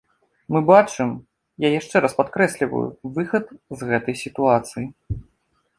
[0.53, 1.09] Мы бачым,
[1.67, 2.83] я яшчэ раз падкрэсліваю,
[3.19, 3.45] выхад
[3.79, 4.85] з гэтай сітуацыі.